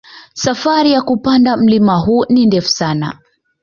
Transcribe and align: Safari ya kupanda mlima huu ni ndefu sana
Safari 0.33 0.91
ya 0.91 1.01
kupanda 1.01 1.57
mlima 1.57 1.95
huu 1.99 2.25
ni 2.29 2.45
ndefu 2.45 2.69
sana 2.69 3.19